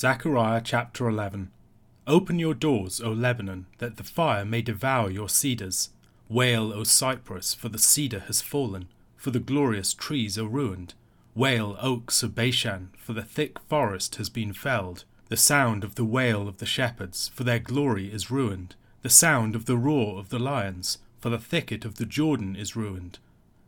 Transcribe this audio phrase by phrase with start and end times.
[0.00, 1.50] Zechariah chapter 11
[2.06, 5.90] Open your doors, O Lebanon, that the fire may devour your cedars.
[6.26, 10.94] Wail, O cypress, for the cedar has fallen, for the glorious trees are ruined.
[11.34, 15.04] Wail, oaks of Bashan, for the thick forest has been felled.
[15.28, 18.76] The sound of the wail of the shepherds, for their glory is ruined.
[19.02, 22.74] The sound of the roar of the lions, for the thicket of the Jordan is
[22.74, 23.18] ruined.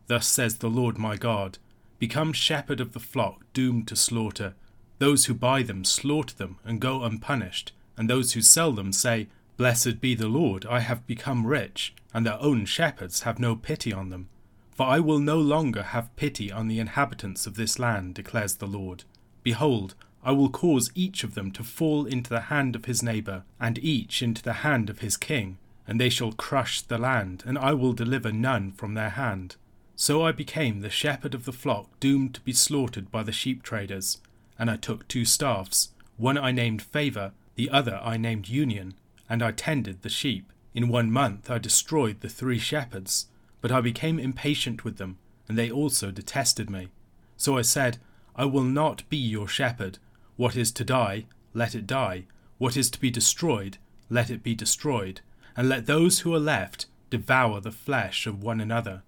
[0.07, 1.59] Thus says the Lord my God
[1.99, 4.55] Become shepherd of the flock doomed to slaughter.
[5.03, 9.27] Those who buy them slaughter them and go unpunished, and those who sell them say,
[9.57, 13.93] Blessed be the Lord, I have become rich, and their own shepherds have no pity
[13.93, 14.29] on them.
[14.71, 18.69] For I will no longer have pity on the inhabitants of this land, declares the
[18.69, 19.03] Lord.
[19.43, 23.43] Behold, I will cause each of them to fall into the hand of his neighbour,
[23.59, 27.59] and each into the hand of his king, and they shall crush the land, and
[27.59, 29.57] I will deliver none from their hand.
[29.97, 33.65] So I became the shepherd of the flock doomed to be slaughtered by the sheep
[33.65, 34.19] traders.
[34.63, 38.95] And I took two staffs, one I named Favour, the other I named Union,
[39.29, 40.53] and I tended the sheep.
[40.73, 43.27] In one month I destroyed the three shepherds,
[43.61, 45.19] but I became impatient with them,
[45.49, 46.91] and they also detested me.
[47.37, 47.99] So I said,
[48.37, 49.99] I will not be your shepherd.
[50.37, 52.27] What is to die, let it die.
[52.59, 55.23] What is to be destroyed, let it be destroyed.
[55.57, 59.03] And let those who are left devour the flesh of one another.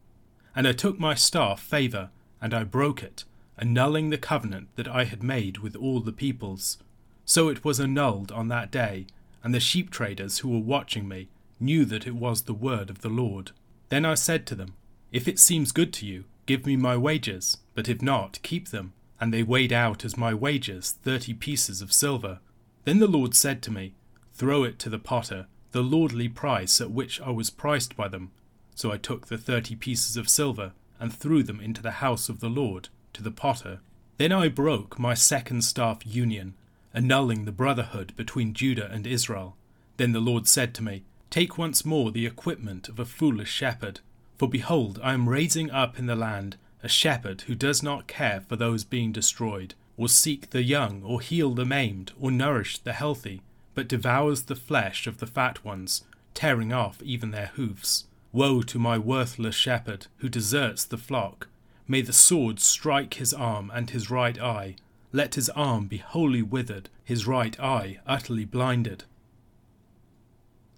[0.57, 2.11] And I took my staff, favour,
[2.43, 3.23] and I broke it,
[3.59, 6.79] annulling the covenant that I had made with all the peoples.
[7.25, 9.07] So it was annulled on that day,
[9.43, 11.29] and the sheep traders who were watching me
[11.61, 13.53] knew that it was the word of the Lord.
[13.89, 14.75] Then I said to them,
[15.13, 18.93] If it seems good to you, give me my wages, but if not, keep them.
[19.21, 22.41] And they weighed out as my wages thirty pieces of silver.
[22.85, 23.95] Then the Lord said to me,
[24.33, 28.33] Throw it to the potter, the lordly price at which I was priced by them,
[28.75, 32.41] so I took the thirty pieces of silver and threw them into the house of
[32.41, 33.81] the Lord, to the potter.
[34.19, 36.55] Then I broke my second staff union,
[36.93, 39.57] annulling the brotherhood between Judah and Israel.
[39.97, 44.01] Then the Lord said to me, Take once more the equipment of a foolish shepherd.
[44.39, 48.45] For behold, I am raising up in the land a shepherd who does not care
[48.49, 52.93] for those being destroyed, or seek the young, or heal the maimed, or nourish the
[52.93, 53.41] healthy,
[53.75, 56.05] but devours the flesh of the fat ones,
[56.35, 58.05] tearing off even their hoofs.
[58.33, 61.49] Woe to my worthless shepherd, who deserts the flock.
[61.87, 64.77] May the sword strike his arm and his right eye.
[65.13, 69.05] Let his arm be wholly withered, his right eye utterly blinded.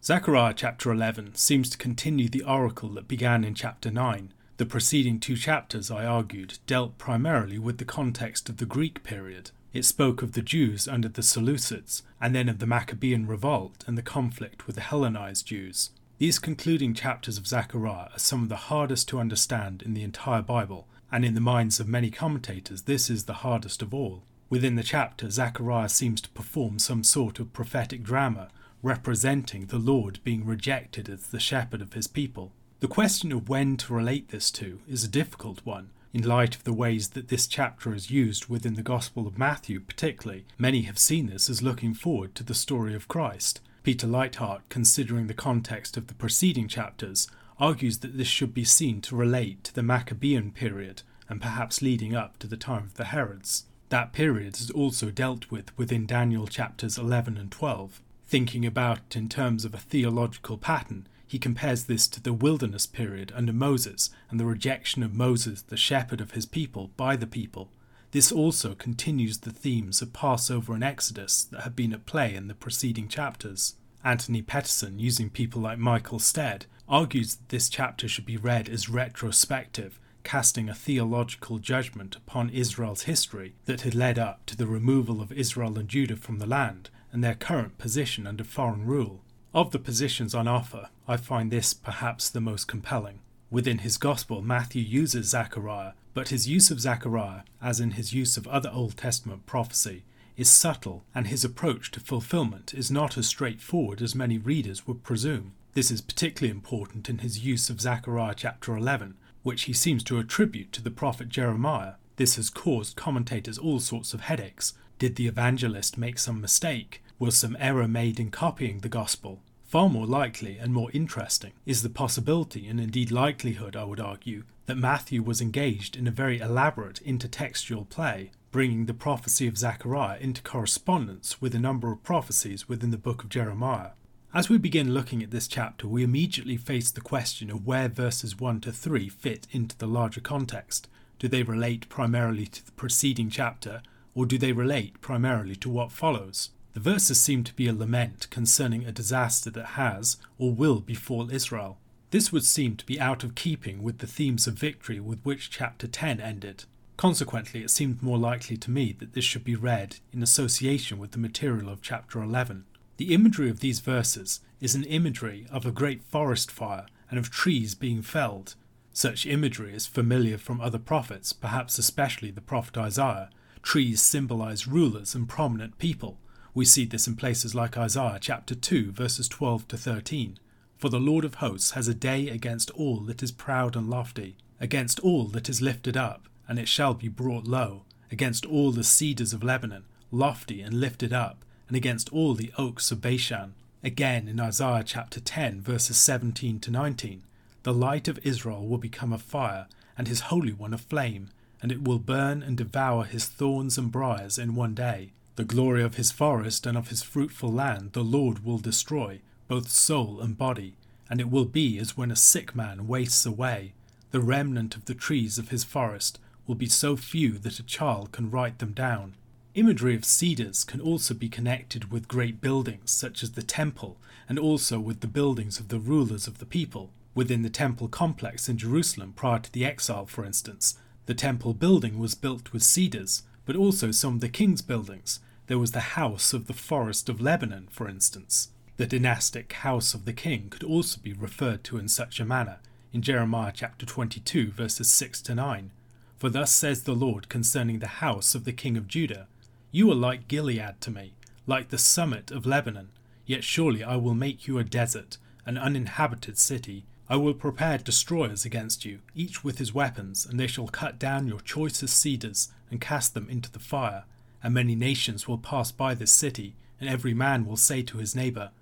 [0.03, 4.33] Zechariah chapter 11 seems to continue the oracle that began in chapter 9.
[4.57, 9.51] The preceding two chapters, I argued, dealt primarily with the context of the Greek period.
[9.73, 13.99] It spoke of the Jews under the Seleucids, and then of the Maccabean revolt and
[13.99, 15.91] the conflict with the Hellenized Jews.
[16.19, 20.41] These concluding chapters of Zechariah are some of the hardest to understand in the entire
[20.41, 24.25] Bible, and in the minds of many commentators, this is the hardest of all.
[24.49, 28.49] Within the chapter, Zechariah seems to perform some sort of prophetic drama,
[28.83, 32.53] representing the Lord being rejected as the shepherd of his people.
[32.81, 36.65] The question of when to relate this to is a difficult one, in light of
[36.65, 40.45] the ways that this chapter is used within the Gospel of Matthew, particularly.
[40.59, 45.27] Many have seen this as looking forward to the story of Christ, Peter Leithart, considering
[45.27, 47.29] the context of the preceding chapters,
[47.59, 52.15] argues that this should be seen to relate to the Maccabean period and perhaps leading
[52.15, 53.65] up to the time of the Herods.
[53.89, 58.01] That period is also dealt with within Daniel chapters 11 and 12.
[58.27, 62.87] Thinking about it in terms of a theological pattern, he compares this to the wilderness
[62.87, 67.27] period under Moses and the rejection of Moses, the shepherd of his people, by the
[67.27, 67.71] people.
[68.13, 72.49] This also continues the themes of Passover and Exodus that have been at play in
[72.49, 73.75] the preceding chapters.
[74.05, 78.89] Anthony Peterson, using people like Michael Stead, argues that this chapter should be read as
[78.89, 85.21] retrospective, casting a theological judgment upon Israel's history that had led up to the removal
[85.21, 89.23] of Israel and Judah from the land and their current position under foreign rule.
[89.55, 93.21] Of the positions on offer, I find this perhaps the most compelling.
[93.51, 98.39] Within his Gospel, Matthew uses Zechariah but his use of Zechariah, as in his use
[98.39, 100.03] of other Old Testament prophecy,
[100.35, 105.03] is subtle, and his approach to fulfillment is not as straightforward as many readers would
[105.03, 105.53] presume.
[105.77, 110.19] This is particularly important in his use of Zechariah chapter 11, which he seems to
[110.19, 111.97] attribute to the prophet Jeremiah.
[112.17, 114.73] This has caused commentators all sorts of headaches.
[114.99, 117.03] Did the evangelist make some mistake?
[117.19, 119.43] Was some error made in copying the gospel?
[119.67, 124.45] Far more likely and more interesting is the possibility, and indeed likelihood, I would argue,
[124.65, 130.21] that Matthew was engaged in a very elaborate intertextual play, bringing the prophecy of Zechariah
[130.21, 133.91] into correspondence with a number of prophecies within the book of Jeremiah.
[134.37, 138.39] As we begin looking at this chapter, we immediately face the question of where verses
[138.39, 140.89] 1 to 3 fit into the larger context.
[141.19, 143.81] Do they relate primarily to the preceding chapter,
[144.15, 146.51] or do they relate primarily to what follows?
[146.75, 151.31] The verses seem to be a lament concerning a disaster that has or will befall
[151.31, 151.79] Israel.
[152.11, 155.49] This would seem to be out of keeping with the themes of victory with which
[155.49, 156.65] chapter 10 ended.
[156.99, 161.13] Consequently, it seemed more likely to me that this should be read in association with
[161.13, 162.67] the material of chapter 11.
[162.97, 167.31] The imagery of these verses is an imagery of a great forest fire and of
[167.31, 168.55] trees being felled.
[168.93, 173.29] Such imagery is familiar from other prophets, perhaps especially the prophet Isaiah.
[173.63, 176.19] Trees symbolize rulers and prominent people.
[176.55, 180.39] We see this in places like Isaiah chapter 2, verses 12 to 13.
[180.79, 184.37] For the Lord of hosts has a day against all that is proud and lofty,
[184.59, 188.85] against all that is lifted up, and it shall be brought low, against all the
[188.85, 193.55] cedars of Lebanon, lofty and lifted up, and against all the oaks of Bashan.
[193.83, 197.23] Again in Isaiah chapter 10, verses 17 to 19,
[197.63, 199.67] the light of Israel will become a fire,
[199.99, 201.31] and his Holy One a flame,
[201.61, 205.11] and it will burn and devour his thorns and briers in one day.
[205.37, 209.69] The glory of his forest and of his fruitful land the Lord will destroy, both
[209.69, 210.75] soul and body,
[211.11, 213.73] and it will be as when a sick man wastes away.
[214.13, 218.13] The remnant of the trees of his forest will be so few that a child
[218.13, 219.15] can write them down.
[219.57, 223.97] Imagery of cedars can also be connected with great buildings, such as the temple,
[224.29, 226.91] and also with the buildings of the rulers of the people.
[227.15, 230.77] Within the temple complex in Jerusalem prior to the exile, for instance,
[231.07, 235.21] the temple building was built with cedars, but also some of the king's buildings.
[235.47, 238.51] There was the house of the forest of Lebanon, for instance.
[238.77, 242.59] The dynastic house of the king could also be referred to in such a manner,
[242.93, 245.71] in Jeremiah chapter 22, verses 6 to 9.
[246.19, 249.29] For thus says the Lord concerning the house of the king of Judah
[249.77, 251.13] you are like Gilead to me,
[251.47, 252.89] like the summit of Lebanon.
[253.27, 256.87] Yet surely I will make you a desert, an uninhabited city.
[257.11, 261.29] I will prepare destroyers against you, each with his weapons, and they shall cut down
[261.29, 264.05] your choicest cedars and cast them into the fire.
[264.43, 268.17] And many nations will pass by this city, and every man will say to his
[268.17, 268.53] neighbour,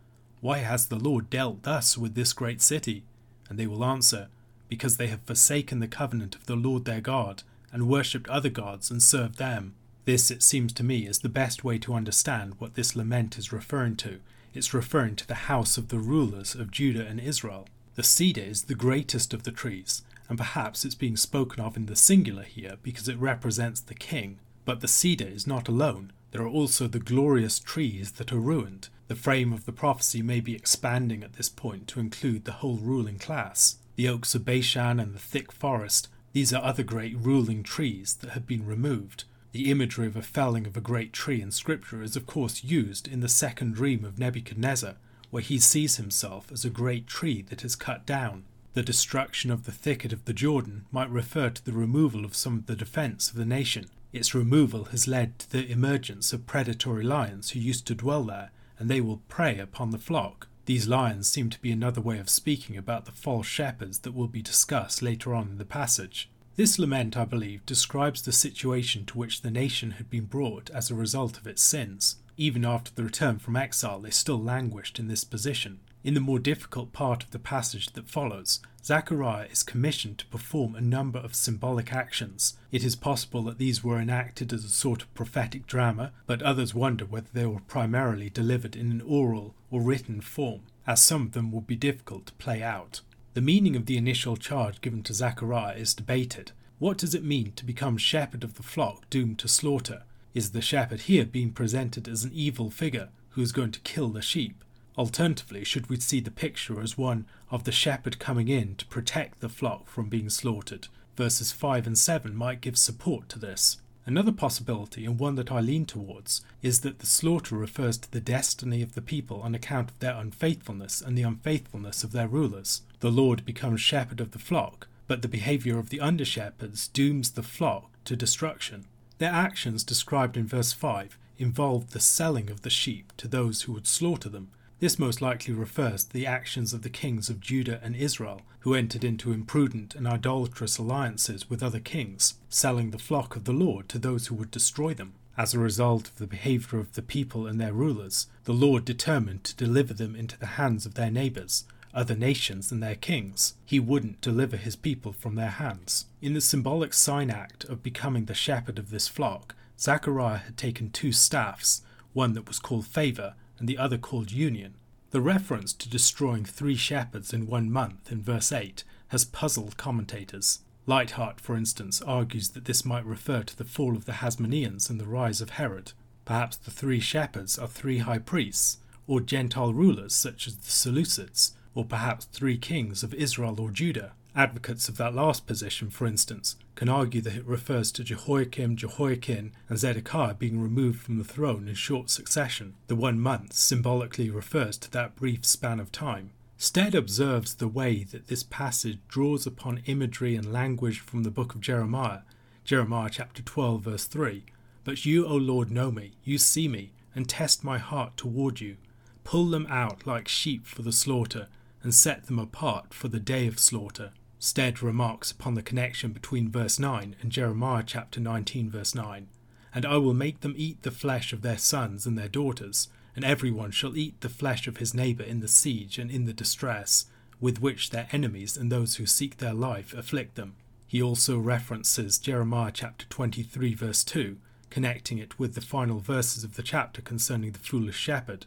[0.40, 3.05] Why has the Lord dealt thus with this great city?
[3.49, 4.26] And they will answer,
[4.69, 8.90] Because they have forsaken the covenant of the Lord their God, and worshipped other gods
[8.90, 9.76] and served them.
[10.04, 13.52] This, it seems to me, is the best way to understand what this lament is
[13.52, 14.20] referring to.
[14.52, 17.66] It's referring to the house of the rulers of Judah and Israel.
[17.94, 21.86] The cedar is the greatest of the trees, and perhaps it's being spoken of in
[21.86, 24.38] the singular here because it represents the king.
[24.64, 26.12] But the cedar is not alone.
[26.32, 28.88] There are also the glorious trees that are ruined.
[29.08, 32.76] The frame of the prophecy may be expanding at this point to include the whole
[32.76, 33.76] ruling class.
[33.96, 38.30] The oaks of Bashan and the thick forest, these are other great ruling trees that
[38.30, 39.24] have been removed.
[39.54, 43.06] The imagery of a felling of a great tree in Scripture is, of course, used
[43.06, 44.96] in the second dream of Nebuchadnezzar,
[45.30, 48.42] where he sees himself as a great tree that is cut down.
[48.72, 52.54] The destruction of the thicket of the Jordan might refer to the removal of some
[52.54, 53.86] of the defence of the nation.
[54.12, 58.50] Its removal has led to the emergence of predatory lions who used to dwell there,
[58.80, 60.48] and they will prey upon the flock.
[60.66, 64.26] These lions seem to be another way of speaking about the false shepherds that will
[64.26, 66.28] be discussed later on in the passage.
[66.56, 70.88] This lament, I believe, describes the situation to which the nation had been brought as
[70.88, 72.16] a result of its sins.
[72.36, 75.80] Even after the return from exile, they still languished in this position.
[76.04, 80.76] In the more difficult part of the passage that follows, Zechariah is commissioned to perform
[80.76, 82.56] a number of symbolic actions.
[82.70, 86.72] It is possible that these were enacted as a sort of prophetic drama, but others
[86.72, 91.32] wonder whether they were primarily delivered in an oral or written form, as some of
[91.32, 93.00] them would be difficult to play out.
[93.35, 96.53] The meaning of the initial charge given to Zechariah is debated.
[96.79, 100.05] What does it mean to become shepherd of the flock doomed to slaughter?
[100.35, 104.11] Is the shepherd here being presented as an evil figure who is going to kill
[104.11, 104.62] the sheep?
[104.97, 109.41] Alternatively, should we see the picture as one of the shepherd coming in to protect
[109.41, 110.87] the flock from being slaughtered?
[111.17, 113.79] Verses 5 and 7 might give support to this.
[114.06, 118.20] Another possibility, and one that I lean towards, is that the slaughter refers to the
[118.20, 122.82] destiny of the people on account of their unfaithfulness and the unfaithfulness of their rulers.
[123.00, 127.30] The Lord becomes shepherd of the flock, but the behavior of the under shepherds dooms
[127.30, 128.84] the flock to destruction.
[129.18, 133.73] Their actions, described in verse 5, involved the selling of the sheep to those who
[133.73, 137.80] would slaughter them, this most likely refers to the actions of the kings of Judah
[137.82, 143.37] and Israel, who entered into imprudent and idolatrous alliances with other kings, selling the flock
[143.37, 145.12] of the Lord to those who would destroy them.
[145.37, 149.44] As a result of the behavior of the people and their rulers, the Lord determined
[149.44, 153.52] to deliver them into the hands of their neighbors, other nations and their kings.
[153.66, 156.06] He wouldn't deliver his people from their hands.
[156.23, 160.88] In the symbolic sign act of becoming the shepherd of this flock, Zechariah had taken
[160.88, 161.83] two staffs,
[162.14, 164.73] one that was called favor and the other called union.
[165.14, 170.59] The reference to destroying three shepherds in one month in verse 8 has puzzled commentators.
[170.88, 175.00] Leithart, for instance, argues that this might refer to the fall of the Hasmoneans and
[175.00, 175.92] the rise of Herod.
[176.25, 181.52] Perhaps the three shepherds are three high priests, or Gentile rulers such as the Seleucids,
[181.76, 184.14] or perhaps three kings of Israel or Judah.
[184.35, 189.52] Advocates of that last position, for instance, can argue that it refers to Jehoiakim, Jehoiachin,
[189.69, 192.75] and Zedekiah being removed from the throne in short succession.
[192.88, 196.31] The one month symbolically refers to that brief span of time.
[196.57, 201.54] Stead observes the way that this passage draws upon imagery and language from the book
[201.54, 202.21] of Jeremiah,
[202.64, 204.45] Jeremiah chapter 12, verse 3.
[204.85, 208.76] But you, O Lord, know me, you see me, and test my heart toward you.
[209.25, 211.49] Pull them out like sheep for the slaughter,
[211.83, 214.12] and set them apart for the day of slaughter.
[214.44, 219.26] Stead remarks upon the connection between verse 9 and Jeremiah chapter 19, verse 9.
[219.74, 223.24] And I will make them eat the flesh of their sons and their daughters, and
[223.24, 226.34] every one shall eat the flesh of his neighbour in the siege and in the
[226.34, 227.06] distress,
[227.40, 230.56] with which their enemies and those who seek their life afflict them.
[230.86, 234.36] He also references Jeremiah chapter 23, verse 2,
[234.68, 238.44] connecting it with the final verses of the chapter concerning the foolish shepherd.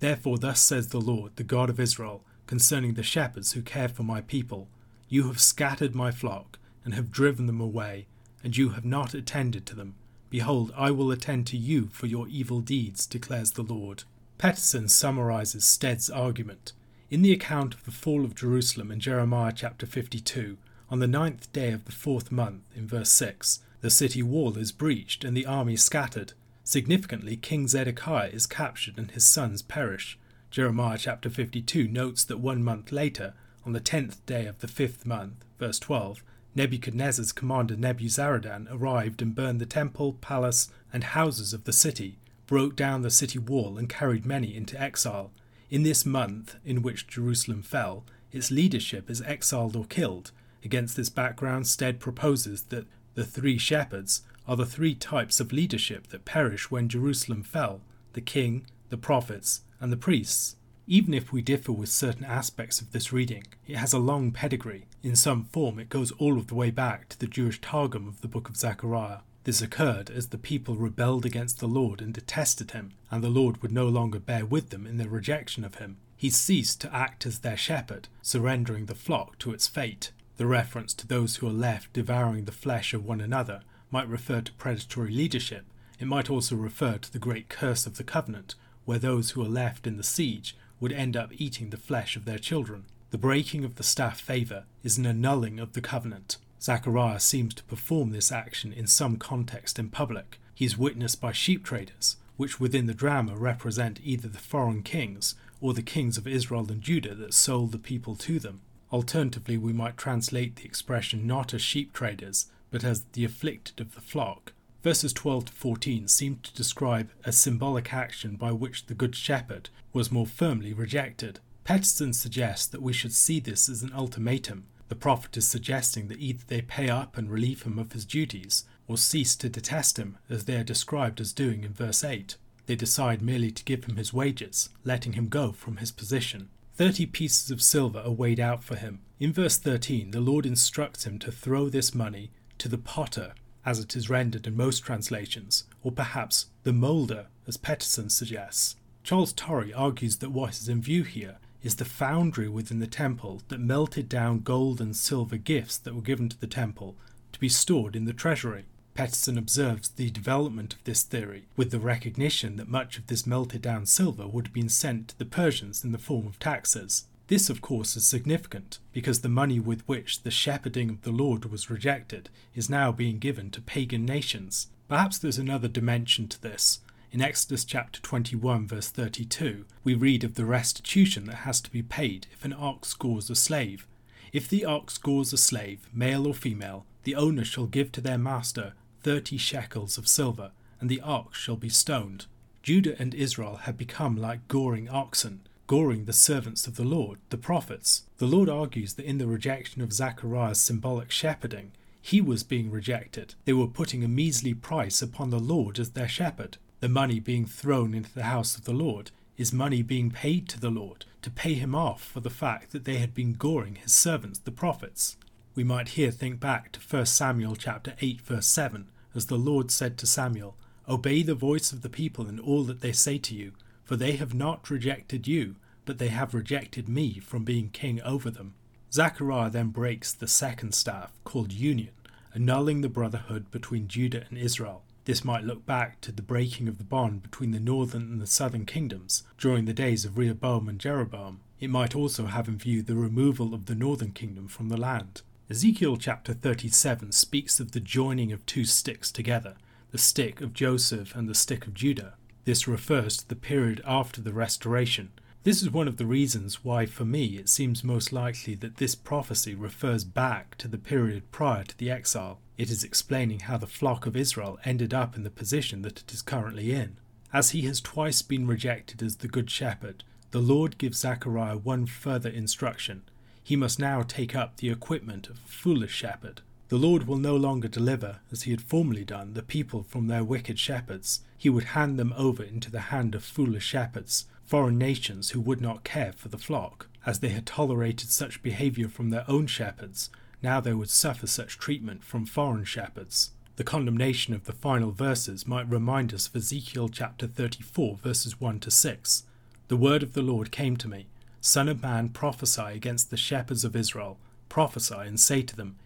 [0.00, 4.02] Therefore, thus says the Lord, the God of Israel, concerning the shepherds who care for
[4.02, 4.66] my people
[5.08, 8.06] you have scattered my flock, and have driven them away,
[8.42, 9.94] and you have not attended to them.
[10.30, 14.04] Behold, I will attend to you for your evil deeds, declares the Lord.
[14.38, 16.72] Peterson summarizes Stead's argument.
[17.10, 20.58] In the account of the fall of Jerusalem in Jeremiah chapter 52,
[20.90, 24.72] on the ninth day of the fourth month, in verse 6, the city wall is
[24.72, 26.32] breached and the army scattered.
[26.64, 30.18] Significantly, King Zedekiah is captured and his sons perish.
[30.50, 33.34] Jeremiah chapter 52 notes that one month later,
[33.66, 36.22] on the tenth day of the fifth month, verse 12,
[36.54, 42.76] Nebuchadnezzar's commander Nebuzaradan arrived and burned the temple, palace, and houses of the city, broke
[42.76, 45.32] down the city wall, and carried many into exile.
[45.68, 50.30] In this month in which Jerusalem fell, its leadership is exiled or killed.
[50.64, 56.06] Against this background, Stead proposes that the three shepherds are the three types of leadership
[56.08, 57.80] that perish when Jerusalem fell
[58.12, 60.56] the king, the prophets, and the priests.
[60.88, 64.86] Even if we differ with certain aspects of this reading, it has a long pedigree.
[65.02, 68.20] In some form, it goes all of the way back to the Jewish Targum of
[68.20, 69.18] the book of Zechariah.
[69.42, 73.62] This occurred as the people rebelled against the Lord and detested him, and the Lord
[73.62, 75.96] would no longer bear with them in their rejection of him.
[76.16, 80.12] He ceased to act as their shepherd, surrendering the flock to its fate.
[80.36, 84.40] The reference to those who are left devouring the flesh of one another might refer
[84.40, 85.64] to predatory leadership.
[85.98, 89.48] It might also refer to the great curse of the covenant, where those who are
[89.48, 92.84] left in the siege would end up eating the flesh of their children.
[93.10, 96.38] The breaking of the staff favour is an annulling of the covenant.
[96.60, 100.38] Zechariah seems to perform this action in some context in public.
[100.54, 105.34] He is witnessed by sheep traders, which within the drama represent either the foreign kings
[105.60, 108.60] or the kings of Israel and Judah that sold the people to them.
[108.92, 113.94] Alternatively, we might translate the expression not as sheep traders, but as the afflicted of
[113.94, 114.52] the flock.
[114.86, 119.68] Verses 12 to 14 seem to describe a symbolic action by which the Good Shepherd
[119.92, 121.40] was more firmly rejected.
[121.64, 124.68] Peterson suggests that we should see this as an ultimatum.
[124.86, 128.62] The prophet is suggesting that either they pay up and relieve him of his duties,
[128.86, 132.36] or cease to detest him, as they are described as doing in verse 8.
[132.66, 136.48] They decide merely to give him his wages, letting him go from his position.
[136.76, 139.00] Thirty pieces of silver are weighed out for him.
[139.18, 143.32] In verse 13, the Lord instructs him to throw this money to the potter
[143.66, 148.76] as it is rendered in most translations, or perhaps the moulder, as Peterson suggests.
[149.02, 153.42] Charles Torrey argues that what is in view here is the foundry within the temple
[153.48, 156.96] that melted down gold and silver gifts that were given to the temple
[157.32, 158.66] to be stored in the treasury.
[158.94, 163.62] Peterson observes the development of this theory with the recognition that much of this melted
[163.62, 167.06] down silver would have been sent to the Persians in the form of taxes.
[167.28, 171.46] This, of course, is significant because the money with which the shepherding of the Lord
[171.46, 174.68] was rejected is now being given to pagan nations.
[174.88, 176.80] Perhaps there's another dimension to this.
[177.10, 181.82] In Exodus chapter 21, verse 32, we read of the restitution that has to be
[181.82, 183.88] paid if an ox gores a slave.
[184.32, 188.18] If the ox gores a slave, male or female, the owner shall give to their
[188.18, 192.26] master thirty shekels of silver, and the ox shall be stoned.
[192.62, 197.38] Judah and Israel had become like goring oxen goring the servants of the Lord, the
[197.38, 198.02] prophets.
[198.18, 203.34] The Lord argues that in the rejection of Zechariah's symbolic shepherding, he was being rejected.
[203.44, 206.56] They were putting a measly price upon the Lord as their shepherd.
[206.80, 210.60] The money being thrown into the house of the Lord is money being paid to
[210.60, 213.92] the Lord to pay him off for the fact that they had been goring his
[213.92, 215.16] servants, the prophets.
[215.56, 219.70] We might here think back to 1 Samuel chapter 8 verse 7 as the Lord
[219.70, 220.56] said to Samuel,
[220.88, 223.52] Obey the voice of the people in all that they say to you,
[223.86, 228.30] for they have not rejected you, but they have rejected me from being king over
[228.30, 228.54] them.
[228.92, 231.90] Zechariah then breaks the second staff, called union,
[232.34, 234.82] annulling the brotherhood between Judah and Israel.
[235.06, 238.26] This might look back to the breaking of the bond between the northern and the
[238.26, 241.40] southern kingdoms during the days of Rehoboam and Jeroboam.
[241.60, 245.22] It might also have in view the removal of the northern kingdom from the land.
[245.48, 249.54] Ezekiel chapter 37 speaks of the joining of two sticks together,
[249.92, 252.14] the stick of Joseph and the stick of Judah.
[252.46, 255.10] This refers to the period after the restoration.
[255.42, 258.94] This is one of the reasons why, for me, it seems most likely that this
[258.94, 262.38] prophecy refers back to the period prior to the exile.
[262.56, 266.12] It is explaining how the flock of Israel ended up in the position that it
[266.12, 266.98] is currently in.
[267.32, 271.84] As he has twice been rejected as the Good Shepherd, the Lord gives Zechariah one
[271.86, 273.02] further instruction.
[273.42, 276.42] He must now take up the equipment of a foolish shepherd.
[276.68, 280.24] The Lord will no longer deliver, as he had formerly done, the people from their
[280.24, 281.20] wicked shepherds.
[281.38, 285.60] He would hand them over into the hand of foolish shepherds, foreign nations who would
[285.60, 286.88] not care for the flock.
[287.04, 290.10] As they had tolerated such behaviour from their own shepherds,
[290.42, 293.30] now they would suffer such treatment from foreign shepherds.
[293.56, 298.60] The condemnation of the final verses might remind us of Ezekiel chapter 34, verses 1
[298.60, 299.22] to 6.
[299.68, 301.06] The word of the Lord came to me
[301.40, 304.18] Son of man, prophesy against the shepherds of Israel.
[304.48, 305.76] Prophesy and say to them,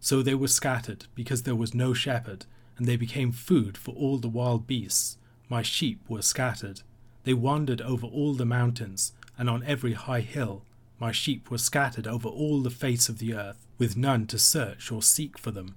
[0.00, 4.16] So they were scattered, because there was no shepherd, and they became food for all
[4.18, 5.18] the wild beasts.
[5.48, 6.80] My sheep were scattered.
[7.24, 10.64] They wandered over all the mountains, and on every high hill.
[10.98, 14.90] My sheep were scattered over all the face of the earth, with none to search
[14.90, 15.76] or seek for them.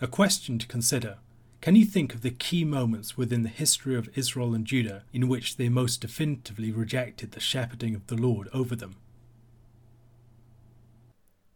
[0.00, 1.18] A question to consider.
[1.60, 5.28] Can you think of the key moments within the history of Israel and Judah in
[5.28, 8.96] which they most definitively rejected the shepherding of the Lord over them?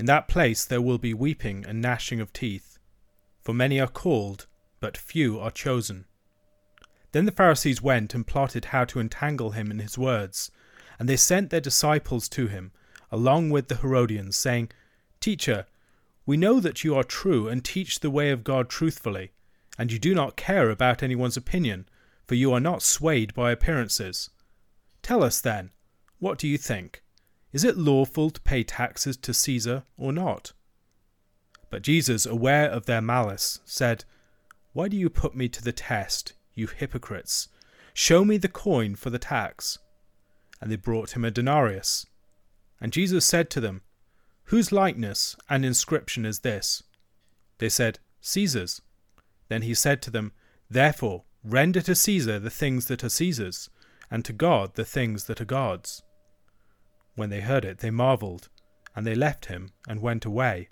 [0.00, 2.78] In that place there will be weeping and gnashing of teeth.
[3.42, 4.46] For many are called,
[4.80, 6.06] but few are chosen.
[7.12, 10.50] Then the Pharisees went and plotted how to entangle him in his words.
[10.98, 12.72] And they sent their disciples to him,
[13.12, 14.70] along with the Herodians, saying,
[15.20, 15.66] Teacher,
[16.24, 19.32] we know that you are true and teach the way of God truthfully,
[19.76, 21.86] and you do not care about anyone's opinion,
[22.26, 24.30] for you are not swayed by appearances.
[25.02, 25.72] Tell us then,
[26.20, 27.02] what do you think?
[27.52, 30.52] Is it lawful to pay taxes to Caesar or not?
[31.70, 34.04] But Jesus, aware of their malice, said,
[34.72, 36.32] Why do you put me to the test?
[36.54, 37.48] you hypocrites.
[37.94, 39.78] Show me the coin for the tax.
[40.60, 42.06] And they brought him a denarius.
[42.80, 43.82] And Jesus said to them,
[44.44, 46.82] Whose likeness and inscription is this?
[47.58, 48.82] They said, Caesar's.
[49.48, 50.32] Then he said to them,
[50.68, 53.70] Therefore, render to Caesar the things that are Caesar's,
[54.10, 56.02] and to God the things that are God's.
[57.14, 58.48] When they heard it, they marvelled,
[58.94, 60.68] and they left him and went away.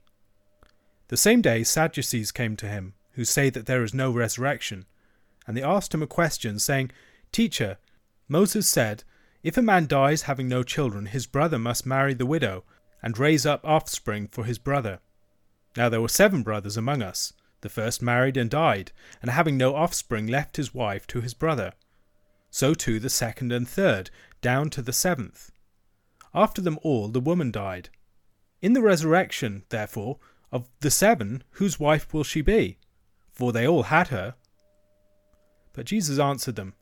[1.08, 4.86] The same day Sadducees came to him, who say that there is no resurrection
[5.48, 6.90] and they asked him a question, saying,
[7.32, 7.78] Teacher,
[8.28, 9.02] Moses said,
[9.42, 12.64] If a man dies having no children, his brother must marry the widow,
[13.02, 15.00] and raise up offspring for his brother.
[15.74, 17.32] Now there were seven brothers among us.
[17.62, 21.72] The first married and died, and having no offspring left his wife to his brother.
[22.50, 24.10] So too the second and third,
[24.42, 25.50] down to the seventh.
[26.34, 27.90] After them all the woman died.
[28.60, 30.18] In the resurrection, therefore,
[30.50, 32.78] of the seven, whose wife will she be?
[33.32, 34.34] For they all had her.
[35.72, 36.74] But Jesus answered them,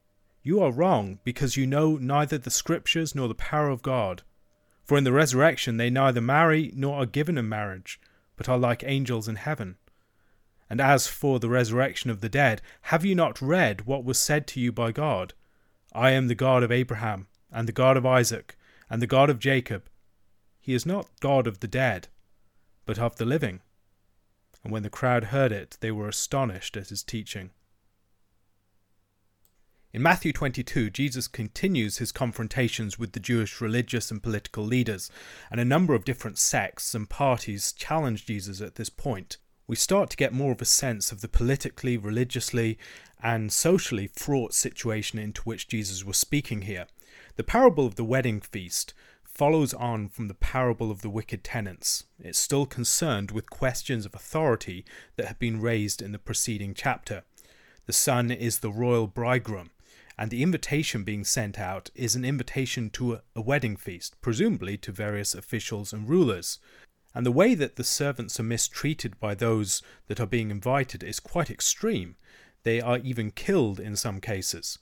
[0.43, 4.23] You are wrong, because you know neither the Scriptures nor the power of God.
[4.85, 8.01] For in the resurrection they neither marry nor are given in marriage,
[8.37, 9.77] but are like angels in heaven.
[10.71, 14.47] And as for the resurrection of the dead, have you not read what was said
[14.49, 15.35] to you by God?
[15.93, 18.56] I am the God of Abraham, and the God of Isaac,
[18.89, 19.89] and the God of Jacob.
[20.61, 22.09] He is not God of the dead,
[22.85, 23.61] but of the living.
[24.63, 27.51] And when the crowd heard it, they were astonished at his teaching.
[29.93, 35.11] In Matthew 22, Jesus continues his confrontations with the Jewish religious and political leaders,
[35.51, 39.39] and a number of different sects and parties challenge Jesus at this point.
[39.67, 42.79] We start to get more of a sense of the politically, religiously,
[43.23, 46.87] and socially fraught situation into which Jesus was speaking here.
[47.37, 52.05] The parable of the wedding feast follows on from the parable of the wicked tenants.
[52.19, 57.25] It's still concerned with questions of authority that have been raised in the preceding chapter.
[57.85, 59.71] The son is the royal bridegroom,
[60.17, 64.91] and the invitation being sent out is an invitation to a wedding feast, presumably to
[64.91, 66.59] various officials and rulers.
[67.15, 71.21] And the way that the servants are mistreated by those that are being invited is
[71.21, 72.17] quite extreme.
[72.63, 74.79] They are even killed in some cases.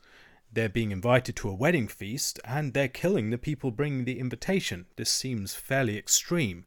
[0.55, 4.87] They're being invited to a wedding feast, and they're killing the people bringing the invitation.
[4.95, 6.65] This seems fairly extreme.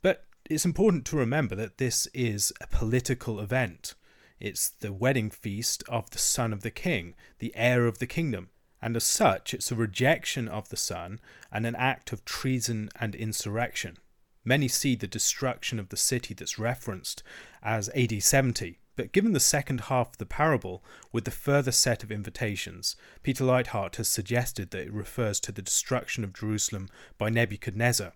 [0.00, 3.94] But it's important to remember that this is a political event.
[4.38, 8.48] It's the wedding feast of the son of the king, the heir of the kingdom,
[8.80, 11.20] and as such, it's a rejection of the son
[11.52, 13.98] and an act of treason and insurrection.
[14.42, 17.22] Many see the destruction of the city that's referenced
[17.62, 22.02] as AD 70, but given the second half of the parable, with the further set
[22.02, 27.30] of invitations, Peter Leithart has suggested that it refers to the destruction of Jerusalem by
[27.30, 28.12] Nebuchadnezzar,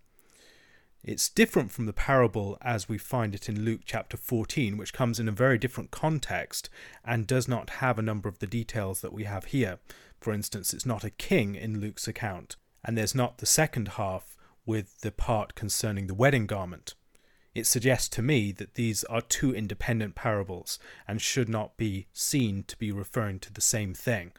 [1.07, 5.21] it's different from the parable as we find it in Luke chapter 14, which comes
[5.21, 6.71] in a very different context
[7.05, 9.81] and does not have a number of the details that we have here.
[10.19, 14.39] For instance, it's not a king in Luke's account, and there's not the second half
[14.65, 16.95] with the part concerning the wedding garment.
[17.55, 22.65] It suggests to me that these are two independent parables and should not be seen
[22.65, 24.33] to be referring to the same thing.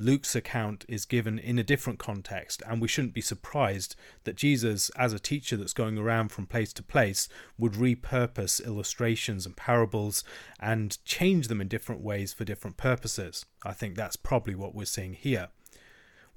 [0.00, 4.90] Luke's account is given in a different context, and we shouldn't be surprised that Jesus,
[4.90, 7.28] as a teacher that's going around from place to place,
[7.58, 10.22] would repurpose illustrations and parables
[10.60, 13.44] and change them in different ways for different purposes.
[13.64, 15.48] I think that's probably what we're seeing here.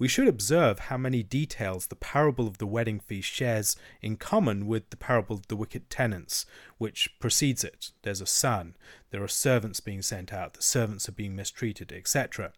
[0.01, 4.65] We should observe how many details the parable of the wedding feast shares in common
[4.65, 6.47] with the parable of the wicked tenants,
[6.79, 7.91] which precedes it.
[8.01, 8.75] There's a son,
[9.11, 12.51] there are servants being sent out, the servants are being mistreated, etc.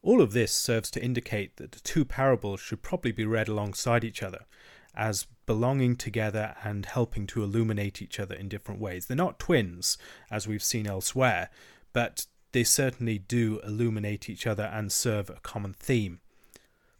[0.00, 4.02] All of this serves to indicate that the two parables should probably be read alongside
[4.02, 4.46] each other,
[4.94, 9.04] as belonging together and helping to illuminate each other in different ways.
[9.04, 9.98] They're not twins,
[10.30, 11.50] as we've seen elsewhere,
[11.92, 16.20] but they certainly do illuminate each other and serve a common theme.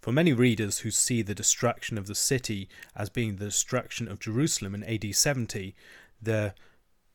[0.01, 4.19] For many readers who see the destruction of the city as being the destruction of
[4.19, 5.77] Jerusalem in AD 70,
[6.21, 6.55] the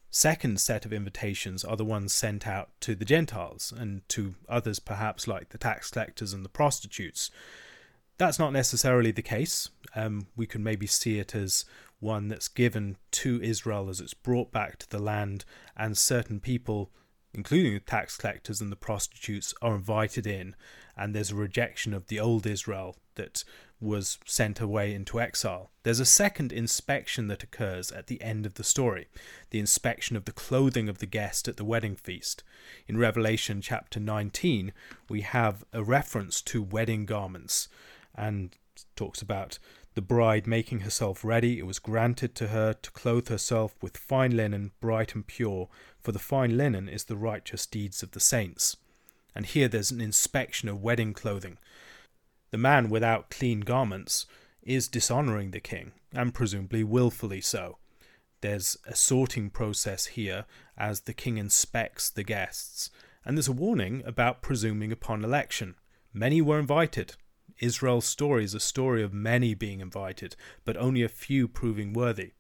[0.09, 4.79] second set of invitations are the ones sent out to the Gentiles and to others,
[4.79, 7.29] perhaps like the tax collectors and the prostitutes.
[8.17, 9.69] That's not necessarily the case.
[9.93, 11.65] Um, we could maybe see it as
[11.99, 15.43] one that's given to Israel as it's brought back to the land,
[15.75, 16.89] and certain people,
[17.33, 20.55] including the tax collectors and the prostitutes, are invited in,
[20.95, 23.43] and there's a rejection of the old Israel that
[23.79, 25.69] was sent away into exile.
[25.83, 29.07] There's a second inspection that occurs at the end of the story
[29.51, 32.43] the inspection of the clothing of the guest at the wedding feast.
[32.87, 34.73] In Revelation chapter 19,
[35.09, 37.69] we have a reference to wedding garments
[38.15, 38.55] and
[38.95, 39.59] talks about
[39.97, 41.59] the bride making herself ready.
[41.59, 45.67] It was granted to her to clothe herself with fine linen, bright and pure,
[45.99, 48.77] for the fine linen is the righteous deeds of the saints.
[49.35, 51.57] And here there's an inspection of wedding clothing
[52.51, 54.25] the man without clean garments
[54.61, 57.77] is dishonoring the king, and presumably wilfully so.
[58.41, 60.45] There's a sorting process here
[60.77, 62.89] as the king inspects the guests,
[63.25, 65.75] and there's a warning about presuming upon election.
[66.13, 67.15] Many were invited.
[67.59, 72.33] Israel's story is a story of many being invited, but only a few proving worthy.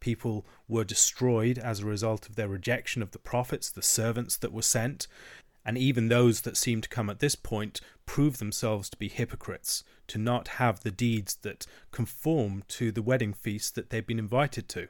[0.00, 4.52] People were destroyed as a result of their rejection of the prophets, the servants that
[4.52, 5.06] were sent,
[5.64, 9.82] and even those that seem to come at this point prove themselves to be hypocrites,
[10.06, 14.68] to not have the deeds that conform to the wedding feast that they've been invited
[14.68, 14.88] to.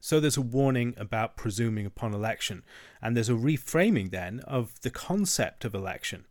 [0.00, 2.62] So there's a warning about presuming upon election,
[3.00, 6.26] and there's a reframing then of the concept of election.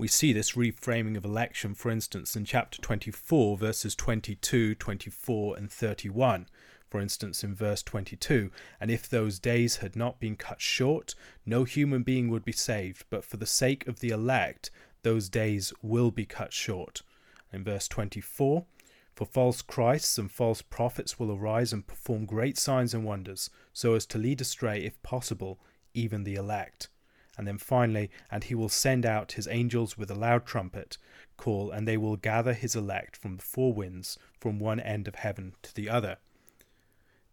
[0.00, 5.70] We see this reframing of election, for instance, in chapter 24, verses 22, 24, and
[5.70, 6.46] 31.
[6.88, 11.64] For instance, in verse 22, and if those days had not been cut short, no
[11.64, 14.70] human being would be saved, but for the sake of the elect,
[15.02, 17.02] those days will be cut short.
[17.52, 18.64] In verse 24,
[19.14, 23.92] for false Christs and false prophets will arise and perform great signs and wonders, so
[23.92, 25.60] as to lead astray, if possible,
[25.92, 26.88] even the elect.
[27.38, 30.98] And then finally, and he will send out his angels with a loud trumpet
[31.36, 35.14] call, and they will gather his elect from the four winds, from one end of
[35.14, 36.18] heaven to the other.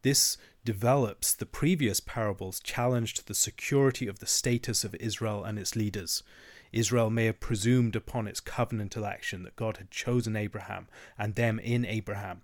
[0.04, 5.58] This develops the previous parables' challenge to the security of the status of Israel and
[5.60, 6.24] its leaders.
[6.72, 11.60] Israel may have presumed upon its covenant election that God had chosen Abraham and them
[11.60, 12.42] in Abraham.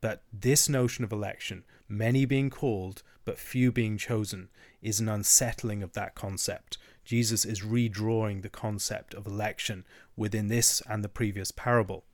[0.00, 4.48] But this notion of election, many being called but few being chosen,
[4.80, 9.84] is an unsettling of that concept, Jesus is redrawing the concept of election
[10.16, 12.04] within this and the previous parable.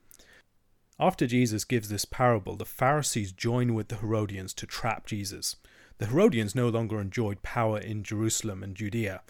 [1.00, 5.56] After Jesus gives this parable, the Pharisees join with the Herodians to trap Jesus.
[5.98, 9.22] The Herodians no longer enjoyed power in Jerusalem and Judea,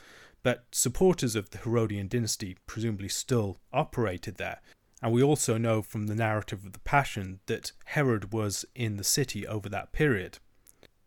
[0.43, 4.61] but supporters of the Herodian dynasty presumably still operated there.
[5.03, 9.05] And we also know from the narrative of the Passion that Herod was in the
[9.05, 10.39] city over that period.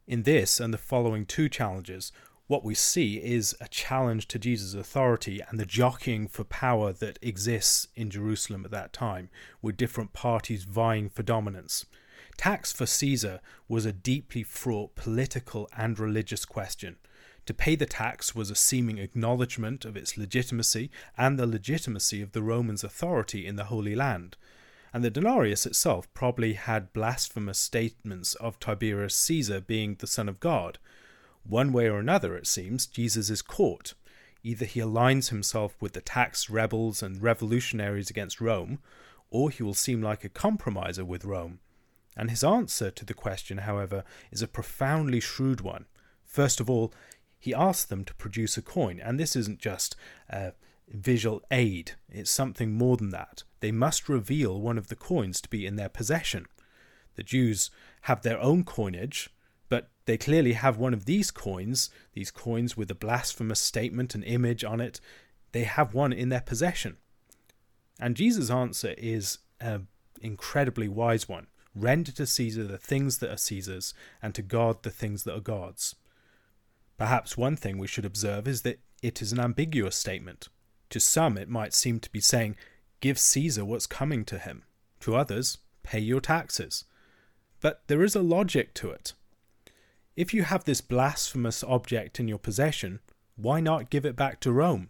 [0.07, 2.11] In this and the following two challenges,
[2.51, 7.17] what we see is a challenge to Jesus' authority and the jockeying for power that
[7.21, 9.29] exists in Jerusalem at that time,
[9.61, 11.85] with different parties vying for dominance.
[12.35, 16.97] Tax for Caesar was a deeply fraught political and religious question.
[17.45, 22.33] To pay the tax was a seeming acknowledgement of its legitimacy and the legitimacy of
[22.33, 24.35] the Romans' authority in the Holy Land.
[24.93, 30.41] And the denarius itself probably had blasphemous statements of Tiberius Caesar being the Son of
[30.41, 30.79] God.
[31.43, 33.93] One way or another, it seems, Jesus is caught.
[34.43, 38.79] Either he aligns himself with the tax rebels and revolutionaries against Rome,
[39.29, 41.59] or he will seem like a compromiser with Rome.
[42.17, 45.85] And his answer to the question, however, is a profoundly shrewd one.
[46.25, 46.93] First of all,
[47.39, 49.95] he asks them to produce a coin, and this isn't just
[50.29, 50.53] a
[50.87, 53.43] visual aid, it's something more than that.
[53.61, 56.45] They must reveal one of the coins to be in their possession.
[57.15, 59.29] The Jews have their own coinage,
[59.71, 64.21] but they clearly have one of these coins, these coins with a blasphemous statement and
[64.25, 64.99] image on it.
[65.53, 66.97] They have one in their possession.
[67.97, 69.87] And Jesus' answer is an
[70.19, 74.89] incredibly wise one render to Caesar the things that are Caesar's, and to God the
[74.89, 75.95] things that are God's.
[76.97, 80.49] Perhaps one thing we should observe is that it is an ambiguous statement.
[80.89, 82.57] To some, it might seem to be saying,
[82.99, 84.63] Give Caesar what's coming to him.
[84.99, 86.83] To others, pay your taxes.
[87.61, 89.13] But there is a logic to it.
[90.13, 92.99] If you have this blasphemous object in your possession,
[93.37, 94.89] why not give it back to Rome?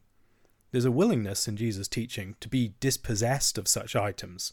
[0.71, 4.51] There's a willingness in Jesus' teaching to be dispossessed of such items.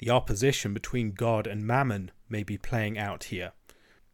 [0.00, 3.52] The opposition between God and mammon may be playing out here.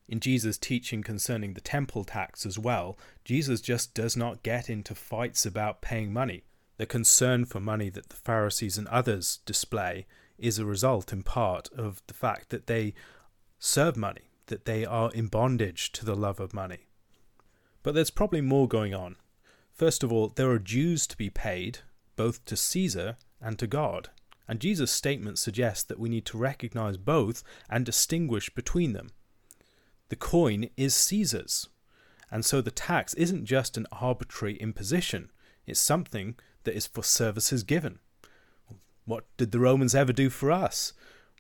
[0.07, 4.95] In Jesus' teaching concerning the temple tax as well, Jesus just does not get into
[4.95, 6.45] fights about paying money.
[6.77, 10.07] The concern for money that the Pharisees and others display
[10.39, 12.95] is a result, in part, of the fact that they
[13.59, 16.87] serve money that they are in bondage to the love of money.
[17.83, 19.17] But there's probably more going on.
[19.73, 21.79] First of all, there are dues to be paid,
[22.17, 24.11] both to Caesar and to God.
[24.47, 29.11] And Jesus' statement suggests that we need to recognize both and distinguish between them.
[30.11, 31.69] The coin is Caesar's,
[32.31, 35.31] and so the tax isn't just an arbitrary imposition,
[35.67, 36.35] it's something
[36.65, 38.01] that is for services given.
[39.05, 40.93] What did the Romans ever do for us?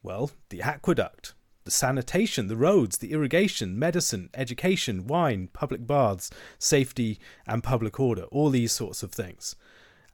[0.03, 1.35] Well, the aqueduct,
[1.71, 8.51] sanitation, the roads, the irrigation, medicine, education, wine, public baths, safety, and public order, all
[8.51, 9.57] these sorts of things.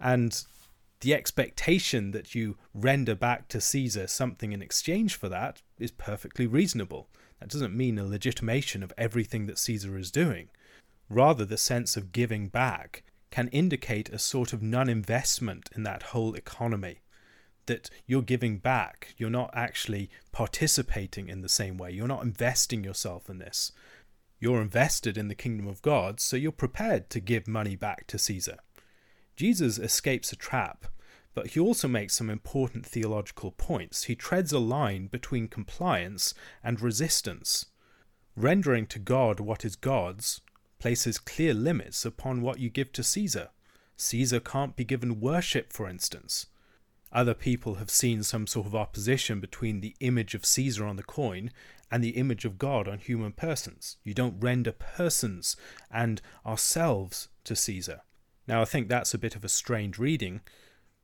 [0.00, 0.44] And
[1.00, 6.46] the expectation that you render back to Caesar something in exchange for that is perfectly
[6.46, 7.08] reasonable.
[7.40, 10.48] That doesn't mean a legitimation of everything that Caesar is doing.
[11.08, 16.04] Rather, the sense of giving back can indicate a sort of non investment in that
[16.04, 17.00] whole economy
[17.66, 19.14] that you're giving back.
[19.16, 21.90] You're not actually participating in the same way.
[21.90, 23.72] You're not investing yourself in this.
[24.38, 28.18] You're invested in the kingdom of God, so you're prepared to give money back to
[28.18, 28.59] Caesar.
[29.35, 30.87] Jesus escapes a trap,
[31.35, 34.05] but he also makes some important theological points.
[34.05, 37.66] He treads a line between compliance and resistance.
[38.37, 40.40] Rendering to God what is God's
[40.79, 43.48] places clear limits upon what you give to Caesar.
[43.96, 46.46] Caesar can't be given worship, for instance.
[47.12, 51.02] Other people have seen some sort of opposition between the image of Caesar on the
[51.02, 51.50] coin
[51.90, 53.96] and the image of God on human persons.
[54.02, 55.56] You don't render persons
[55.90, 58.02] and ourselves to Caesar.
[58.48, 60.40] Now, I think that's a bit of a strange reading,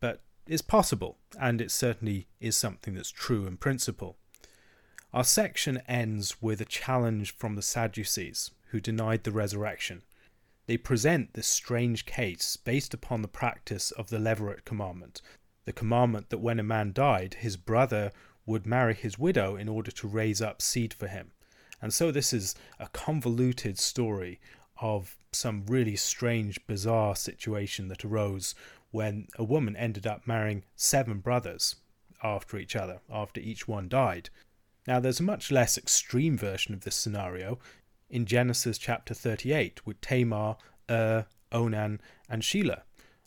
[0.00, 4.16] but it's possible, and it certainly is something that's true in principle.
[5.12, 10.02] Our section ends with a challenge from the Sadducees, who denied the resurrection.
[10.66, 15.20] They present this strange case based upon the practice of the Levirate commandment,
[15.64, 18.12] the commandment that when a man died, his brother
[18.46, 21.30] would marry his widow in order to raise up seed for him.
[21.80, 24.40] And so this is a convoluted story
[24.80, 28.54] of some really strange, bizarre situation that arose
[28.90, 31.76] when a woman ended up marrying seven brothers
[32.22, 34.30] after each other, after each one died.
[34.86, 37.58] Now, there's a much less extreme version of this scenario
[38.10, 40.56] in Genesis chapter 38 with Tamar,
[40.90, 42.82] Ur, Onan, and Shelah,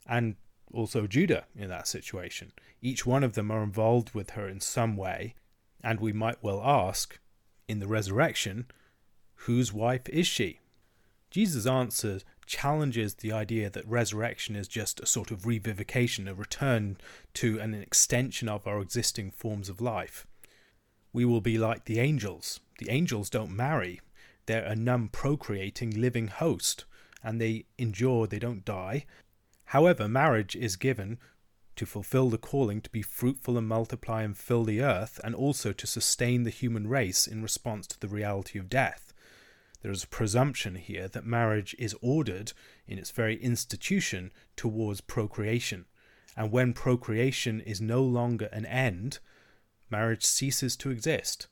[0.06, 0.36] and
[0.76, 2.52] also Judah in that situation.
[2.82, 5.36] Each one of them are involved with her in some way,
[5.84, 7.20] and we might well ask,
[7.68, 8.66] in the resurrection,
[9.46, 10.60] whose wife is she?
[11.32, 16.98] Jesus' answer challenges the idea that resurrection is just a sort of revivification, a return
[17.34, 20.28] to an extension of our existing forms of life.
[21.12, 22.60] We will be like the angels.
[22.78, 24.02] The angels don't marry,
[24.46, 26.86] they're a non procreating living host,
[27.24, 29.06] and they endure, they don't die.
[29.66, 31.18] However, marriage is given
[31.76, 35.74] to fulfill the calling to be fruitful and multiply and fill the earth, and also
[35.74, 39.14] to sustain the human race in response to the reality of death.
[39.82, 42.54] There is a presumption here that marriage is ordered
[42.88, 45.86] in its very institution towards procreation,
[46.38, 49.20] and when procreation is no longer an end,
[49.90, 51.48] marriage ceases to exist.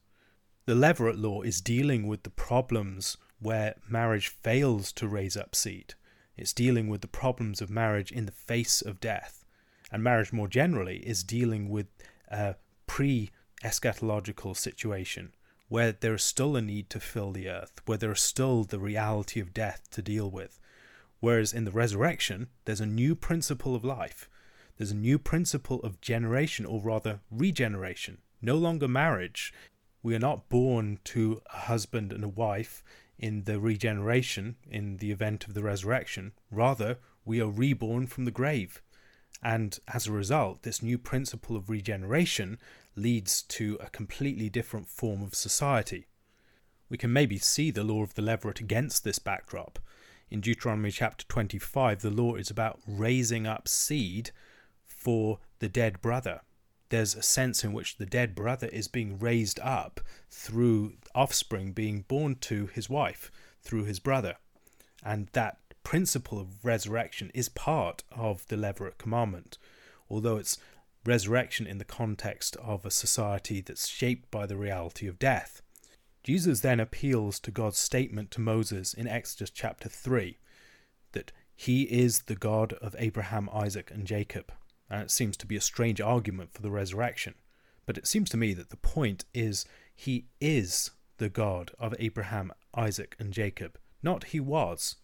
[0.66, 5.96] The Levirate law is dealing with the problems where marriage fails to raise up seed.
[6.38, 9.46] It's dealing with the problems of marriage in the face of death.
[9.92, 11.88] And marriage more generally is dealing with
[12.28, 12.56] a
[12.88, 13.32] pre
[13.64, 15.34] eschatological situation
[15.70, 18.80] where there is still a need to fill the earth, where there is still the
[18.80, 20.60] reality of death to deal with.
[21.20, 24.30] Whereas in the resurrection, there's a new principle of life.
[24.78, 28.20] There's a new principle of generation, or rather regeneration.
[28.42, 29.54] No longer marriage.
[30.04, 32.84] We are not born to a husband and a wife
[33.18, 36.34] in the regeneration, in the event of the resurrection.
[36.52, 38.82] Rather, we are reborn from the grave.
[39.42, 42.58] And as a result, this new principle of regeneration
[42.96, 46.08] leads to a completely different form of society.
[46.90, 49.80] We can maybe see the law of the Levirate against this backdrop.
[50.30, 54.32] In Deuteronomy chapter 25, the law is about raising up seed
[54.86, 56.42] for the dead brother.
[56.94, 62.06] There's a sense in which the dead brother is being raised up through offspring being
[62.08, 63.32] born to his wife,
[63.64, 64.36] through his brother.
[65.04, 69.58] And that principle of resurrection is part of the Levirate commandment,
[70.08, 70.60] although it's
[71.04, 75.64] resurrection in the context of a society that's shaped by the reality of death.
[76.22, 80.38] Jesus then appeals to God's statement to Moses in Exodus chapter 3
[81.14, 84.52] that he is the God of Abraham, Isaac, and Jacob.
[84.90, 87.36] And it seems to be a strange argument for the resurrection.
[87.86, 89.66] But it seems to me that the point is
[89.96, 94.98] he is the God of Abraham, Isaac, and Jacob, not he was.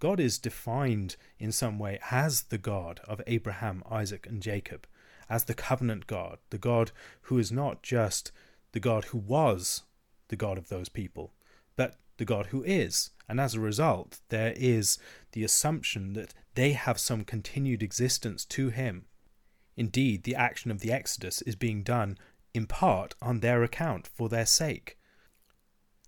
[0.00, 4.86] God is defined in some way as the God of Abraham, Isaac, and Jacob
[5.28, 6.90] as the covenant God, the God
[7.22, 8.32] who is not just
[8.72, 9.82] the God who was
[10.28, 11.32] the God of those people,
[11.76, 13.10] but the God who is.
[13.28, 14.98] And as a result, there is
[15.32, 19.06] the assumption that they have some continued existence to him.
[19.78, 22.18] Indeed, the action of the Exodus is being done
[22.52, 24.98] in part on their account for their sake.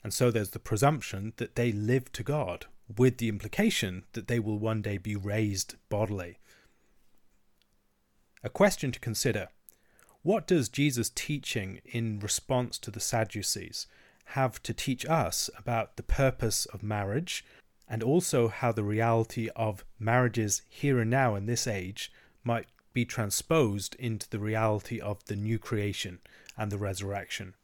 [0.03, 2.67] And so there's the presumption that they live to God,
[2.99, 6.39] with the implication that they will one day be raised bodily.
[8.43, 9.51] A question to consider
[10.23, 13.87] What does Jesus' teaching in response to the Sadducees
[14.25, 17.45] have to teach us about the purpose of marriage
[17.89, 22.11] and also how the reality of marriages here and now in this age
[22.43, 26.19] might be transposed into the reality of the new creation
[26.57, 27.55] and the resurrection?